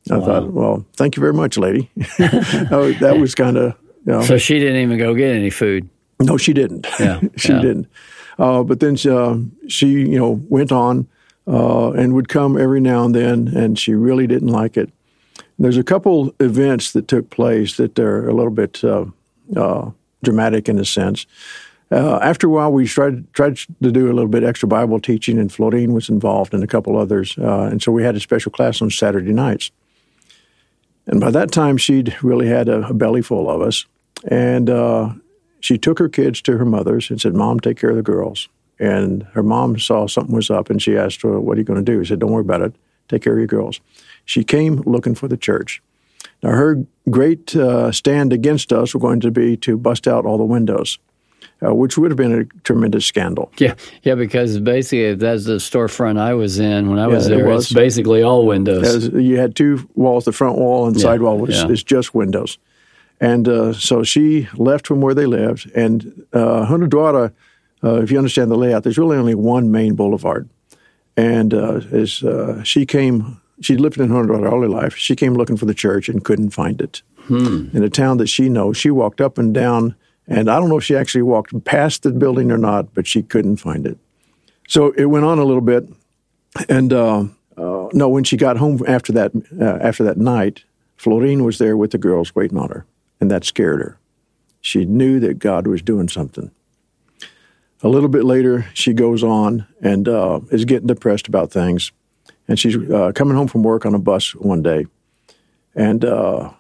I 0.10 0.22
thought, 0.22 0.54
well, 0.54 0.86
thank 0.94 1.18
you 1.18 1.20
very 1.20 1.34
much, 1.34 1.58
lady. 1.58 1.92
oh, 2.72 2.96
that 3.02 3.18
was 3.20 3.36
kind 3.36 3.58
of 3.58 3.76
you 4.06 4.14
know, 4.14 4.22
So 4.22 4.38
she 4.38 4.58
didn't 4.58 4.78
even 4.78 4.98
go 4.98 5.14
get 5.14 5.36
any 5.36 5.50
food. 5.50 5.90
no, 6.22 6.38
she 6.38 6.54
didn't. 6.54 6.88
Yeah, 6.98 7.20
she 7.36 7.52
yeah. 7.52 7.60
didn't. 7.60 7.88
Uh, 8.40 8.64
but 8.64 8.80
then 8.80 8.96
uh, 9.10 9.38
she, 9.68 9.88
you 9.88 10.18
know, 10.18 10.42
went 10.48 10.72
on 10.72 11.10
uh, 11.48 11.92
and 11.92 12.14
would 12.14 12.30
come 12.30 12.58
every 12.58 12.82
now 12.82 13.06
and 13.06 13.16
then, 13.16 13.48
and 13.56 13.80
she 13.80 13.94
really 13.94 14.28
didn't 14.28 14.50
like 14.50 14.78
it. 14.78 14.92
There's 15.60 15.78
a 15.78 15.84
couple 15.84 16.36
events 16.40 16.92
that 16.92 17.08
took 17.08 17.30
place 17.30 17.78
that 17.78 17.98
are 17.98 18.28
a 18.28 18.34
little 18.34 18.52
bit 18.52 18.84
uh, 18.84 19.06
uh, 19.56 19.92
dramatic 20.24 20.70
in 20.70 20.78
a 20.78 20.86
sense. 20.86 21.26
Uh, 21.90 22.20
after 22.22 22.48
a 22.48 22.50
while, 22.50 22.72
we 22.72 22.86
tried 22.86 23.32
tried 23.34 23.56
to 23.56 23.92
do 23.92 24.12
a 24.12 24.14
little 24.14 24.28
bit 24.28 24.44
extra 24.44 24.68
Bible 24.68 25.00
teaching, 25.00 25.40
and 25.40 25.52
Florine 25.52 25.94
was 25.94 26.10
involved, 26.10 26.54
and 26.54 26.64
a 26.64 26.68
couple 26.68 26.98
others, 26.98 27.38
uh, 27.38 27.70
and 27.72 27.82
so 27.82 27.92
we 27.92 28.04
had 28.04 28.16
a 28.16 28.20
special 28.20 28.52
class 28.52 28.82
on 28.82 28.90
Saturday 28.90 29.32
nights. 29.32 29.72
And 31.06 31.22
by 31.22 31.32
that 31.32 31.52
time, 31.52 31.78
she'd 31.78 32.22
really 32.22 32.48
had 32.48 32.68
a, 32.68 32.88
a 32.88 32.94
belly 32.94 33.22
full 33.22 33.50
of 33.50 33.62
us, 33.62 33.86
and 34.28 34.70
uh, 34.70 35.14
she 35.62 35.78
took 35.78 35.98
her 36.00 36.10
kids 36.10 36.42
to 36.42 36.58
her 36.58 36.66
mother's 36.66 37.10
and 37.10 37.22
said, 37.22 37.34
"Mom, 37.34 37.62
take 37.62 37.78
care 37.78 37.92
of 37.92 37.96
the 37.96 38.04
girls." 38.04 38.50
And 38.80 39.24
her 39.34 39.44
mom 39.44 39.80
saw 39.80 40.08
something 40.08 40.36
was 40.36 40.50
up, 40.50 40.70
and 40.70 40.82
she 40.82 40.98
asked 40.98 41.22
her, 41.24 41.40
"What 41.40 41.58
are 41.58 41.60
you 41.60 41.66
going 41.66 41.84
to 41.84 41.92
do?" 41.92 42.00
He 42.00 42.06
said, 42.06 42.20
"Don't 42.20 42.32
worry 42.32 42.42
about 42.42 42.62
it. 42.62 42.76
Take 43.08 43.24
care 43.24 43.34
of 43.34 43.40
your 43.40 43.48
girls." 43.48 43.80
She 44.26 44.44
came 44.44 44.82
looking 44.86 45.16
for 45.16 45.28
the 45.28 45.38
church. 45.38 45.82
Now, 46.44 46.52
her 46.52 46.86
great 47.10 47.56
uh, 47.56 47.92
stand 47.92 48.34
against 48.34 48.72
us 48.72 48.94
were 48.94 49.00
going 49.00 49.20
to 49.22 49.32
be 49.32 49.58
to 49.58 49.78
bust 49.78 50.08
out 50.08 50.26
all 50.26 50.38
the 50.38 50.44
windows, 50.44 51.00
uh, 51.66 51.74
which 51.74 51.98
would 51.98 52.12
have 52.12 52.18
been 52.18 52.42
a 52.42 52.46
tremendous 52.62 53.06
scandal. 53.06 53.52
Yeah, 53.58 53.74
yeah, 54.04 54.16
because 54.16 54.60
basically 54.60 55.16
that's 55.16 55.46
the 55.46 55.56
storefront 55.56 56.20
I 56.20 56.36
was 56.36 56.60
in 56.60 56.90
when 56.90 57.00
I 57.00 57.08
was 57.08 57.28
Yeah, 57.28 57.36
it 57.36 57.38
there. 57.38 57.48
was. 57.48 57.66
It's 57.66 57.74
basically 57.74 58.22
all 58.22 58.46
windows. 58.46 59.08
You 59.08 59.38
had 59.38 59.56
two 59.56 59.90
walls, 59.96 60.26
the 60.26 60.32
front 60.32 60.58
wall 60.58 60.86
and 60.86 60.96
the 60.96 61.00
side 61.00 61.22
wall 61.22 61.38
was 61.40 61.56
yeah. 61.56 61.68
is 61.70 61.84
just 61.84 62.14
windows. 62.14 62.60
And 63.20 63.48
uh, 63.48 63.74
so 63.74 64.04
she 64.04 64.48
left 64.54 64.86
from 64.86 65.02
where 65.02 65.16
they 65.16 65.26
lived, 65.26 65.72
and 65.74 66.26
uh, 66.34 66.78
daughter 66.88 67.34
uh, 67.84 68.02
if 68.02 68.12
you 68.12 68.18
understand 68.18 68.52
the 68.52 68.58
layout, 68.58 68.84
there's 68.84 68.98
really 68.98 69.18
only 69.18 69.36
one 69.36 69.72
main 69.72 69.96
boulevard. 69.96 70.50
And 71.16 71.54
uh, 71.54 71.82
as 71.92 72.24
uh, 72.24 72.64
she 72.64 72.86
came, 72.86 73.42
she 73.62 73.76
lived 73.76 74.00
in 74.00 74.10
Hunter 74.10 74.48
all 74.48 74.62
her 74.62 74.70
life. 74.70 74.96
She 74.96 75.16
came 75.16 75.34
looking 75.34 75.58
for 75.58 75.66
the 75.66 75.74
church 75.74 76.10
and 76.10 76.24
couldn't 76.24 76.52
find 76.52 76.80
it. 76.82 77.02
Hmm. 77.26 77.70
In 77.74 77.84
a 77.84 77.90
town 77.90 78.18
that 78.18 78.28
she 78.28 78.50
knows, 78.50 78.78
she 78.78 78.90
walked 78.90 79.20
up 79.20 79.38
and 79.38 79.54
down, 79.54 79.96
and 80.28 80.50
I 80.50 80.60
don't 80.60 80.70
know 80.70 80.78
if 80.78 80.84
she 80.84 80.96
actually 80.96 81.24
walked 81.24 81.64
past 81.66 82.04
the 82.04 82.12
building 82.12 82.52
or 82.52 82.58
not, 82.58 82.94
but 82.94 83.08
she 83.08 83.22
couldn't 83.24 83.58
find 83.58 83.86
it. 83.86 83.98
So 84.68 84.92
it 84.92 85.06
went 85.06 85.26
on 85.26 85.40
a 85.40 85.44
little 85.44 85.62
bit, 85.62 85.90
and 86.70 86.94
uh, 86.94 87.26
uh, 87.58 87.90
no, 87.94 88.10
when 88.10 88.24
she 88.24 88.38
got 88.38 88.58
home 88.58 88.82
after 88.88 89.12
that 89.14 89.32
uh, 89.60 89.78
after 89.82 90.04
that 90.04 90.18
night, 90.18 90.64
Florine 90.96 91.44
was 91.44 91.58
there 91.58 91.76
with 91.76 91.92
the 91.92 91.98
girls 91.98 92.36
waiting 92.36 92.58
on 92.58 92.70
her, 92.70 92.86
and 93.20 93.30
that 93.32 93.44
scared 93.44 93.82
her. 93.82 94.00
She 94.62 94.86
knew 94.86 95.20
that 95.20 95.40
God 95.40 95.68
was 95.68 95.82
doing 95.82 96.10
something. 96.10 96.52
A 97.84 97.90
little 97.90 98.10
bit 98.10 98.24
later, 98.24 98.66
she 98.74 98.94
goes 98.94 99.24
on 99.24 99.68
and 99.82 100.08
uh, 100.08 100.40
is 100.52 100.66
getting 100.66 100.88
depressed 100.88 101.28
about 101.28 101.52
things. 101.52 101.92
And 102.48 102.58
she's 102.58 102.76
uh, 102.76 103.12
coming 103.14 103.36
home 103.36 103.48
from 103.48 103.64
work 103.64 103.86
on 103.86 103.94
a 103.94 104.00
bus 104.00 104.34
one 104.36 104.64
day. 104.64 104.88
And 105.76 106.04
uh, 106.04 106.52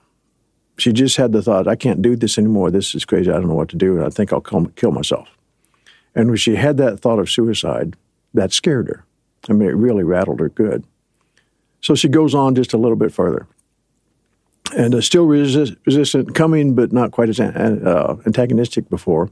she 0.77 0.93
just 0.93 1.17
had 1.17 1.31
the 1.31 1.41
thought, 1.41 1.67
I 1.67 1.75
can't 1.75 2.01
do 2.01 2.15
this 2.15 2.37
anymore. 2.37 2.69
This 2.69 2.93
is 2.93 3.05
crazy. 3.05 3.31
I 3.31 3.33
don't 3.33 3.47
know 3.47 3.55
what 3.55 3.69
to 3.69 3.75
do. 3.75 3.95
And 3.95 4.05
I 4.05 4.09
think 4.09 4.31
I'll 4.31 4.41
kill 4.41 4.91
myself. 4.91 5.27
And 6.13 6.27
when 6.27 6.37
she 6.37 6.55
had 6.55 6.77
that 6.77 6.99
thought 6.99 7.19
of 7.19 7.29
suicide, 7.29 7.95
that 8.33 8.53
scared 8.53 8.87
her. 8.87 9.05
I 9.49 9.53
mean, 9.53 9.69
it 9.69 9.75
really 9.75 10.03
rattled 10.03 10.39
her 10.39 10.49
good. 10.49 10.83
So 11.81 11.95
she 11.95 12.09
goes 12.09 12.35
on 12.35 12.53
just 12.53 12.73
a 12.73 12.77
little 12.77 12.95
bit 12.95 13.13
further. 13.13 13.47
And 14.75 14.93
uh, 14.93 15.01
still 15.01 15.25
resist, 15.25 15.75
resistant, 15.85 16.35
coming, 16.35 16.75
but 16.75 16.91
not 16.91 17.11
quite 17.11 17.29
as 17.29 17.39
uh, 17.39 18.17
antagonistic 18.25 18.89
before. 18.89 19.31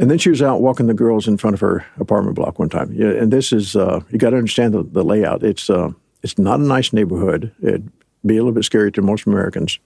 And 0.00 0.10
then 0.10 0.16
she 0.16 0.30
was 0.30 0.40
out 0.40 0.62
walking 0.62 0.86
the 0.86 0.94
girls 0.94 1.28
in 1.28 1.36
front 1.36 1.52
of 1.52 1.60
her 1.60 1.84
apartment 1.98 2.34
block 2.34 2.58
one 2.58 2.70
time. 2.70 2.90
Yeah, 2.94 3.10
and 3.10 3.30
this 3.30 3.52
is 3.52 3.76
uh, 3.76 4.00
you 4.08 4.18
got 4.18 4.30
to 4.30 4.38
understand 4.38 4.72
the, 4.72 4.82
the 4.82 5.04
layout. 5.04 5.42
It's 5.42 5.68
uh, 5.68 5.92
it's 6.22 6.38
not 6.38 6.58
a 6.58 6.62
nice 6.62 6.94
neighborhood. 6.94 7.52
It'd 7.62 7.92
be 8.24 8.38
a 8.38 8.40
little 8.40 8.54
bit 8.54 8.64
scary 8.64 8.90
to 8.92 9.02
most 9.02 9.26
Americans. 9.26 9.78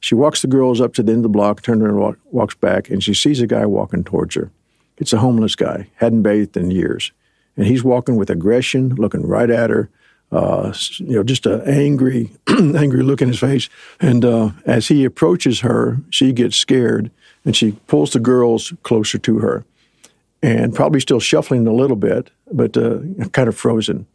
She 0.00 0.14
walks 0.14 0.40
the 0.40 0.48
girls 0.48 0.80
up 0.80 0.94
to 0.94 1.02
the 1.02 1.12
end 1.12 1.18
of 1.18 1.24
the 1.24 1.28
block, 1.28 1.60
turns 1.60 1.82
around, 1.82 1.98
walk, 1.98 2.18
walks 2.30 2.54
back, 2.54 2.88
and 2.88 3.04
she 3.04 3.12
sees 3.12 3.42
a 3.42 3.46
guy 3.46 3.66
walking 3.66 4.02
towards 4.02 4.34
her. 4.34 4.50
It's 4.96 5.12
a 5.12 5.18
homeless 5.18 5.56
guy, 5.56 5.88
hadn't 5.96 6.22
bathed 6.22 6.56
in 6.56 6.70
years, 6.70 7.12
and 7.54 7.66
he's 7.66 7.84
walking 7.84 8.16
with 8.16 8.30
aggression, 8.30 8.94
looking 8.94 9.26
right 9.26 9.50
at 9.50 9.68
her. 9.68 9.90
Uh, 10.32 10.72
you 10.96 11.16
know, 11.16 11.22
just 11.22 11.44
an 11.44 11.60
angry, 11.68 12.30
angry 12.48 13.02
look 13.02 13.20
in 13.20 13.28
his 13.28 13.40
face. 13.40 13.68
And 14.00 14.24
uh, 14.24 14.52
as 14.64 14.88
he 14.88 15.04
approaches 15.04 15.60
her, 15.60 15.98
she 16.08 16.32
gets 16.32 16.56
scared 16.56 17.10
and 17.44 17.56
she 17.56 17.72
pulls 17.86 18.12
the 18.12 18.20
girls 18.20 18.72
closer 18.82 19.18
to 19.18 19.38
her 19.38 19.64
and 20.42 20.74
probably 20.74 21.00
still 21.00 21.20
shuffling 21.20 21.66
a 21.66 21.72
little 21.72 21.96
bit, 21.96 22.30
but 22.52 22.76
uh, 22.76 22.98
kind 23.32 23.48
of 23.48 23.56
frozen. 23.56 24.06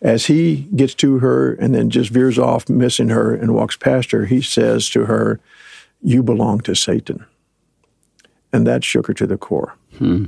As 0.00 0.26
he 0.26 0.68
gets 0.74 0.94
to 0.96 1.18
her 1.18 1.54
and 1.54 1.74
then 1.74 1.90
just 1.90 2.10
veers 2.10 2.38
off, 2.38 2.68
missing 2.68 3.08
her, 3.08 3.34
and 3.34 3.54
walks 3.54 3.76
past 3.76 4.10
her, 4.10 4.26
he 4.26 4.40
says 4.40 4.88
to 4.90 5.06
her, 5.06 5.40
You 6.02 6.22
belong 6.22 6.60
to 6.60 6.74
Satan. 6.74 7.24
And 8.52 8.66
that 8.66 8.84
shook 8.84 9.06
her 9.06 9.14
to 9.14 9.26
the 9.26 9.38
core. 9.38 9.74
Hmm. 9.98 10.26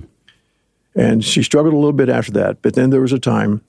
And 0.95 1.25
she 1.25 1.43
struggled 1.43 1.75
a 1.75 1.77
little 1.77 1.93
bit 1.93 2.09
after 2.09 2.33
that, 2.33 2.63
but 2.63 2.75
then 2.75 2.91
there 2.91 3.03
was 3.03 3.13
a 3.13 3.19
time, 3.19 3.63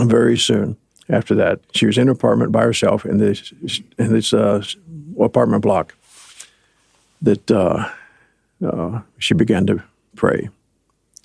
very 0.00 0.36
soon 0.36 0.76
after 1.08 1.34
that, 1.36 1.60
she 1.72 1.86
was 1.86 1.96
in 1.96 2.06
her 2.06 2.12
apartment 2.12 2.52
by 2.52 2.62
herself 2.62 3.06
in 3.06 3.18
this 3.18 3.52
in 3.98 4.12
this 4.12 4.32
uh, 4.32 4.62
apartment 5.18 5.62
block, 5.62 5.94
that 7.22 7.50
uh, 7.50 7.88
uh, 8.64 9.00
she 9.18 9.34
began 9.34 9.66
to 9.66 9.82
pray. 10.16 10.48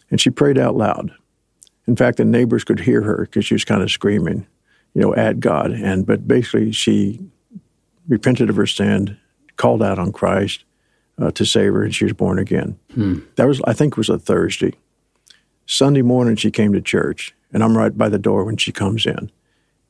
And 0.10 0.22
she 0.22 0.30
prayed 0.30 0.58
out 0.58 0.76
loud. 0.76 1.12
In 1.88 1.96
fact, 1.96 2.18
the 2.18 2.26
neighbors 2.26 2.64
could 2.64 2.80
hear 2.80 3.02
her 3.02 3.22
because 3.22 3.46
she 3.46 3.56
was 3.56 3.66
kind 3.66 3.82
of 3.82 3.92
screaming, 3.92 4.48
you 4.94 5.02
know, 5.02 5.16
at 5.16 5.40
God. 5.40 5.72
And 5.72 6.06
but 6.06 6.28
basically, 6.28 6.72
she 6.72 7.20
repented 8.08 8.50
of 8.50 8.56
her 8.56 8.68
sin, 8.68 9.18
called 9.58 9.84
out 9.84 10.00
on 10.00 10.12
Christ 10.12 10.64
uh, 11.18 11.32
to 11.32 11.46
save 11.46 11.74
her, 11.74 11.84
and 11.84 11.94
she 11.94 12.06
was 12.06 12.14
born 12.14 12.40
again. 12.40 12.78
Hmm. 12.94 13.20
That 13.36 13.48
was, 13.48 13.62
I 13.66 13.74
think, 13.74 13.94
it 13.94 13.98
was 13.98 14.10
a 14.10 14.20
Thursday. 14.20 14.74
Sunday 15.66 16.02
morning, 16.02 16.36
she 16.36 16.52
came 16.52 16.74
to 16.74 16.82
church, 16.82 17.34
and 17.52 17.64
I'm 17.64 17.78
right 17.78 17.98
by 17.98 18.10
the 18.10 18.20
door 18.20 18.44
when 18.44 18.58
she 18.58 18.72
comes 18.72 19.06
in, 19.06 19.32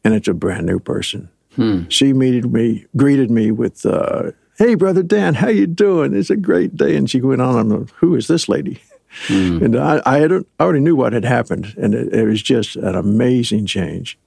and 0.03 0.13
it's 0.13 0.27
a 0.27 0.33
brand 0.33 0.65
new 0.65 0.79
person. 0.79 1.29
Hmm. 1.55 1.87
She 1.89 2.13
meted 2.13 2.51
me, 2.51 2.85
greeted 2.95 3.29
me 3.31 3.51
with 3.51 3.85
uh, 3.85 4.31
hey, 4.57 4.75
brother 4.75 5.03
Dan, 5.03 5.35
how 5.35 5.49
you 5.49 5.67
doing? 5.67 6.13
It's 6.13 6.29
a 6.29 6.35
great 6.35 6.75
day. 6.75 6.95
And 6.95 7.09
she 7.09 7.21
went 7.21 7.41
on, 7.41 7.71
I'm 7.71 7.87
who 7.95 8.15
is 8.15 8.27
this 8.27 8.47
lady? 8.47 8.81
Mm. 9.27 9.61
And 9.61 9.75
I, 9.75 10.01
I, 10.05 10.25
I 10.25 10.39
already 10.59 10.79
knew 10.79 10.95
what 10.95 11.13
had 11.13 11.23
happened, 11.23 11.73
and 11.77 11.93
it, 11.93 12.13
it, 12.13 12.25
was 12.25 12.41
just 12.41 12.75
an 12.75 12.95
amazing 12.95 13.67
change. 13.67 14.17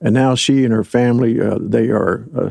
And 0.00 0.14
now 0.14 0.34
she 0.34 0.64
and 0.64 0.72
her 0.72 0.84
family, 0.84 1.40
uh, 1.40 1.58
they 1.60 1.88
are 1.90 2.24
uh, 2.36 2.50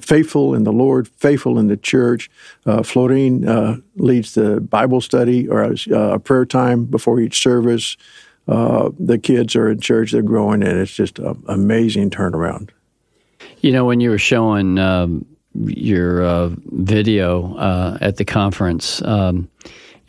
faithful 0.00 0.54
in 0.54 0.64
the 0.64 0.72
Lord, 0.72 1.08
faithful 1.08 1.58
in 1.58 1.68
the 1.68 1.76
church. 1.76 2.30
Uh, 2.64 2.82
Florine 2.82 3.48
uh, 3.48 3.76
leads 3.96 4.34
the 4.34 4.60
Bible 4.60 5.00
study 5.00 5.48
or 5.48 5.62
a, 5.62 5.76
uh, 5.90 6.14
a 6.14 6.18
prayer 6.18 6.44
time 6.44 6.84
before 6.84 7.20
each 7.20 7.42
service. 7.42 7.96
Uh, 8.48 8.90
the 8.98 9.18
kids 9.18 9.56
are 9.56 9.70
in 9.70 9.80
church, 9.80 10.12
they're 10.12 10.22
growing, 10.22 10.62
and 10.62 10.78
it's 10.78 10.94
just 10.94 11.18
an 11.18 11.42
amazing 11.48 12.10
turnaround. 12.10 12.70
You 13.60 13.72
know, 13.72 13.84
when 13.84 14.00
you 14.00 14.10
were 14.10 14.18
showing 14.18 14.78
um, 14.78 15.26
your 15.64 16.22
uh, 16.22 16.50
video 16.66 17.56
uh, 17.56 17.98
at 18.00 18.16
the 18.16 18.24
conference, 18.24 19.02
um, 19.02 19.48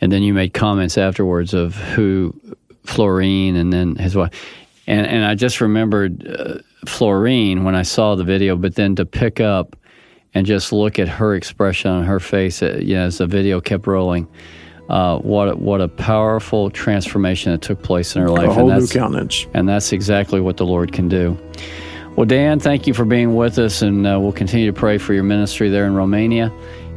and 0.00 0.12
then 0.12 0.22
you 0.22 0.34
made 0.34 0.54
comments 0.54 0.98
afterwards 0.98 1.54
of 1.54 1.74
who 1.74 2.34
Florine 2.84 3.56
and 3.56 3.72
then 3.72 3.96
his 3.96 4.16
wife, 4.16 4.32
and 4.86 5.06
and 5.06 5.24
I 5.24 5.34
just 5.34 5.60
remembered 5.60 6.26
uh, 6.26 6.58
Florine 6.86 7.64
when 7.64 7.74
I 7.74 7.82
saw 7.82 8.14
the 8.14 8.24
video, 8.24 8.56
but 8.56 8.74
then 8.74 8.96
to 8.96 9.06
pick 9.06 9.40
up 9.40 9.76
and 10.34 10.46
just 10.46 10.72
look 10.72 10.98
at 10.98 11.08
her 11.08 11.34
expression 11.34 11.90
on 11.90 12.04
her 12.04 12.20
face, 12.20 12.62
uh, 12.62 12.78
you 12.80 12.94
know, 12.94 13.06
as 13.06 13.18
the 13.18 13.26
video 13.26 13.60
kept 13.60 13.86
rolling. 13.86 14.28
Uh, 14.88 15.18
what 15.18 15.48
a, 15.50 15.56
what 15.56 15.82
a 15.82 15.88
powerful 15.88 16.70
transformation 16.70 17.52
that 17.52 17.60
took 17.60 17.82
place 17.82 18.16
in 18.16 18.22
her 18.22 18.30
life, 18.30 18.48
a 18.48 18.54
whole 18.54 18.70
and 18.70 18.80
new 18.80 18.86
countenance, 18.86 19.46
and 19.52 19.68
that's 19.68 19.92
exactly 19.92 20.40
what 20.40 20.56
the 20.56 20.64
Lord 20.64 20.92
can 20.92 21.08
do. 21.08 21.36
Well, 22.18 22.26
Dan, 22.26 22.58
thank 22.58 22.88
you 22.88 22.94
for 22.94 23.04
being 23.04 23.36
with 23.36 23.60
us, 23.60 23.80
and 23.80 24.04
uh, 24.04 24.18
we'll 24.18 24.32
continue 24.32 24.66
to 24.66 24.72
pray 24.72 24.98
for 24.98 25.14
your 25.14 25.22
ministry 25.22 25.68
there 25.68 25.86
in 25.86 25.94
Romania. 25.94 26.52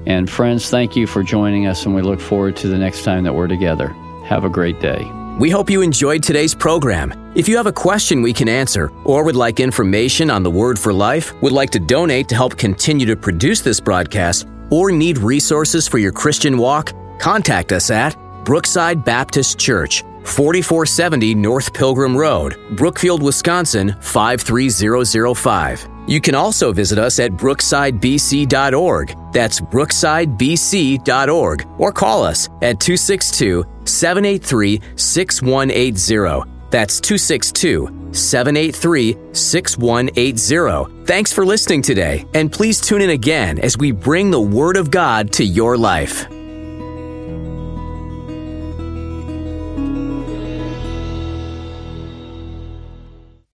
And 0.08 0.28
friends, 0.28 0.72
thank 0.72 0.96
you 0.96 1.06
for 1.06 1.22
joining 1.22 1.68
us, 1.68 1.86
and 1.86 1.94
we 1.94 2.02
look 2.02 2.20
forward 2.20 2.56
to 2.56 2.68
the 2.68 2.78
next 2.80 3.04
time 3.04 3.24
that 3.26 3.36
we're 3.36 3.48
together. 3.48 3.90
Have 4.26 4.46
a 4.46 4.50
great 4.50 4.80
day. 4.80 5.08
We 5.38 5.52
hope 5.52 5.70
you 5.70 5.84
enjoyed 5.84 6.24
today's 6.24 6.56
program. 6.56 7.14
If 7.36 7.48
you 7.48 7.56
have 7.58 7.68
a 7.68 7.72
question 7.72 8.24
we 8.24 8.34
can 8.34 8.50
answer, 8.50 8.92
or 9.06 9.24
would 9.24 9.36
like 9.36 9.60
information 9.60 10.32
on 10.32 10.42
the 10.42 10.50
Word 10.50 10.80
for 10.80 10.92
Life, 10.92 11.40
would 11.44 11.54
like 11.54 11.70
to 11.70 11.80
donate 11.80 12.28
to 12.30 12.36
help 12.36 12.58
continue 12.58 13.06
to 13.06 13.16
produce 13.16 13.62
this 13.62 13.80
broadcast, 13.80 14.48
or 14.72 14.92
need 14.92 15.20
resources 15.20 15.88
for 15.88 16.00
your 16.00 16.12
Christian 16.12 16.58
walk, 16.58 16.94
contact 17.20 17.74
us 17.74 17.92
at 17.92 18.18
Brookside 18.44 19.06
Baptist 19.06 19.60
Church, 19.60 20.04
4470 20.24 21.36
North 21.36 21.74
Pilgrim 21.74 22.16
Road, 22.16 22.58
Brookfield, 22.76 23.24
Wisconsin 23.24 23.96
53005. 24.02 25.88
You 26.08 26.20
can 26.20 26.36
also 26.36 26.74
visit 26.74 26.98
us 26.98 27.20
at 27.20 27.32
brooksidebc.org. 27.32 29.16
That's 29.32 29.62
brooksidebc.org 29.62 31.68
or 31.78 31.92
call 31.92 32.24
us 32.24 32.48
at 32.62 32.80
262 32.80 33.66
783 33.86 34.82
6180. 34.96 36.52
That's 36.72 37.00
262 37.02 38.10
783 38.14 39.18
6180. 39.34 41.06
Thanks 41.06 41.34
for 41.34 41.46
listening 41.46 41.82
today, 41.82 42.26
and 42.34 42.52
please 42.52 42.82
tune 42.82 43.02
in 43.02 43.12
again 43.12 43.60
as 43.60 43.78
we 43.78 43.92
bring 43.92 44.32
the 44.32 44.42
Word 44.42 44.78
of 44.78 44.90
God 44.90 45.32
to 45.34 45.44
your 45.44 45.78
life. 45.78 46.28